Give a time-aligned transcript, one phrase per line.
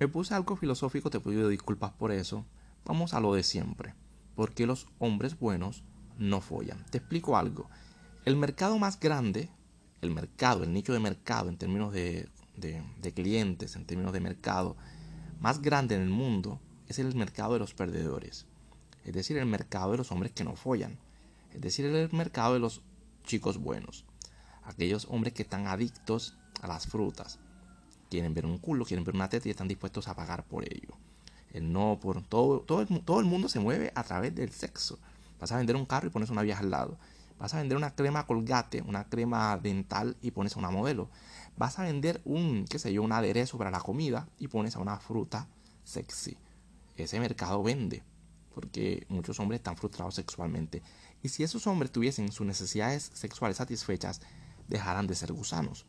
[0.00, 2.46] Me puse algo filosófico, te pido disculpas por eso.
[2.86, 3.94] Vamos a lo de siempre.
[4.34, 5.84] ¿Por qué los hombres buenos
[6.16, 6.86] no follan?
[6.86, 7.68] Te explico algo.
[8.24, 9.50] El mercado más grande,
[10.00, 14.74] el mercado, el nicho de mercado en términos de, de clientes, en términos de mercado,
[15.38, 18.46] más grande en el mundo es el mercado de los perdedores.
[19.04, 20.98] Es decir, el mercado de los hombres que no follan.
[21.52, 22.80] Es decir, el mercado de los
[23.24, 24.06] chicos buenos.
[24.62, 27.38] Aquellos hombres que están adictos a las frutas
[28.10, 30.94] quieren ver un culo, quieren ver una teta y están dispuestos a pagar por ello.
[31.52, 34.98] El no por todo, todo, el, todo el mundo se mueve a través del sexo.
[35.40, 36.98] Vas a vender un carro y pones una vieja al lado.
[37.38, 41.08] Vas a vender una crema colgate, una crema dental y pones a una modelo.
[41.56, 44.80] Vas a vender un, qué sé yo, un aderezo para la comida y pones a
[44.80, 45.48] una fruta
[45.84, 46.36] sexy.
[46.96, 48.02] Ese mercado vende
[48.54, 50.82] porque muchos hombres están frustrados sexualmente.
[51.22, 54.20] Y si esos hombres tuviesen sus necesidades sexuales satisfechas,
[54.68, 55.86] dejarán de ser gusanos.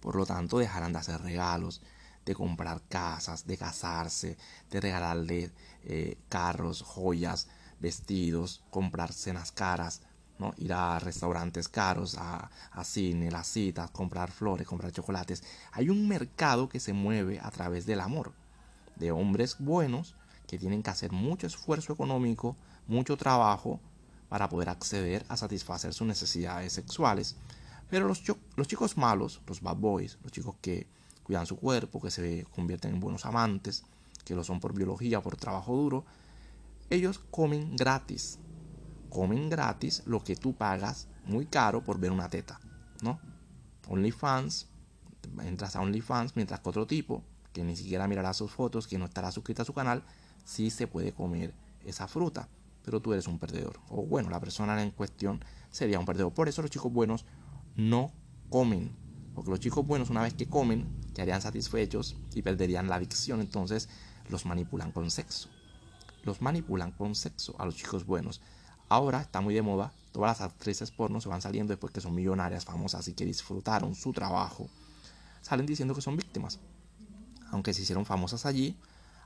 [0.00, 1.82] Por lo tanto, dejarán de hacer regalos,
[2.24, 4.36] de comprar casas, de casarse,
[4.70, 5.50] de regalarle
[5.84, 7.48] eh, carros, joyas,
[7.80, 10.02] vestidos, comprar cenas caras,
[10.38, 10.54] ¿no?
[10.58, 15.42] ir a restaurantes caros, a, a cine, las citas, comprar flores, comprar chocolates.
[15.72, 18.34] Hay un mercado que se mueve a través del amor,
[18.96, 20.14] de hombres buenos
[20.46, 22.56] que tienen que hacer mucho esfuerzo económico,
[22.86, 23.80] mucho trabajo
[24.28, 27.36] para poder acceder a satisfacer sus necesidades sexuales
[27.88, 28.22] pero los,
[28.56, 30.86] los chicos malos, los bad boys, los chicos que
[31.22, 33.84] cuidan su cuerpo, que se convierten en buenos amantes,
[34.24, 36.04] que lo son por biología, por trabajo duro,
[36.90, 38.38] ellos comen gratis.
[39.10, 42.60] Comen gratis lo que tú pagas muy caro por ver una teta,
[43.02, 43.20] ¿no?
[43.88, 44.68] OnlyFans,
[45.42, 47.22] entras a OnlyFans mientras que otro tipo,
[47.52, 50.04] que ni siquiera mirará sus fotos, que no estará suscrito a su canal,
[50.44, 52.48] sí se puede comer esa fruta.
[52.84, 53.80] Pero tú eres un perdedor.
[53.90, 56.32] O bueno, la persona en cuestión sería un perdedor.
[56.32, 57.26] Por eso los chicos buenos
[57.78, 58.12] no
[58.50, 58.94] comen.
[59.34, 63.40] Porque los chicos buenos una vez que comen quedarían satisfechos y perderían la adicción.
[63.40, 63.88] Entonces
[64.28, 65.48] los manipulan con sexo.
[66.24, 68.42] Los manipulan con sexo a los chicos buenos.
[68.88, 69.92] Ahora está muy de moda.
[70.12, 73.94] Todas las actrices porno se van saliendo después que son millonarias, famosas y que disfrutaron
[73.94, 74.68] su trabajo.
[75.40, 76.58] Salen diciendo que son víctimas.
[77.50, 78.76] Aunque se hicieron famosas allí,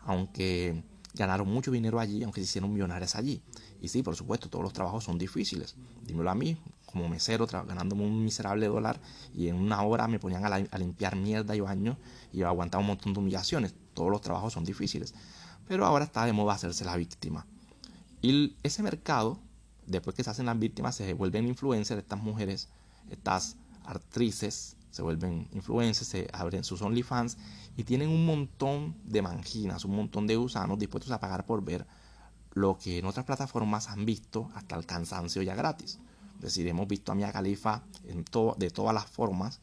[0.00, 0.82] aunque
[1.14, 3.42] ganaron mucho dinero allí, aunque se hicieron millonarias allí.
[3.80, 5.76] Y sí, por supuesto, todos los trabajos son difíciles.
[6.02, 6.58] Dímelo a mí,
[6.90, 9.00] como mesero, ganándome un miserable dólar,
[9.34, 11.96] y en una hora me ponían a, limpiar mierda y baño,
[12.32, 13.74] y aguantaba un montón de humillaciones.
[13.94, 15.14] Todos los trabajos son difíciles.
[15.68, 17.46] Pero ahora está de moda hacerse la víctima.
[18.22, 19.38] Y ese mercado,
[19.86, 22.68] después que se hacen las víctimas, se vuelven influencers, estas mujeres,
[23.10, 27.38] estas actrices, se vuelven influencers, se abren sus OnlyFans
[27.76, 31.86] y tienen un montón de manginas, un montón de gusanos dispuestos a pagar por ver
[32.52, 35.98] lo que en otras plataformas han visto hasta el cansancio ya gratis.
[36.40, 38.24] Es decir, hemos visto a Mia Khalifa en
[38.56, 39.60] de todas las formas.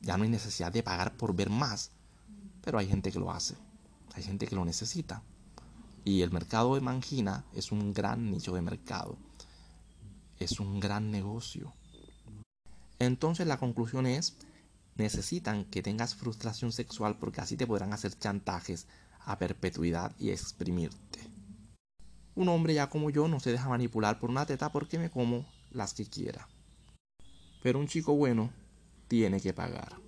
[0.00, 1.92] Ya no hay necesidad de pagar por ver más.
[2.64, 3.54] Pero hay gente que lo hace.
[4.14, 5.22] Hay gente que lo necesita.
[6.04, 9.16] Y el mercado de mangina es un gran nicho de mercado.
[10.40, 11.72] Es un gran negocio.
[12.98, 14.38] Entonces la conclusión es,
[14.96, 18.88] necesitan que tengas frustración sexual porque así te podrán hacer chantajes
[19.20, 21.20] a perpetuidad y exprimirte.
[22.34, 25.46] Un hombre ya como yo no se deja manipular por una teta porque me como
[25.70, 26.48] las que quiera.
[27.62, 28.50] Pero un chico bueno
[29.08, 30.07] tiene que pagar.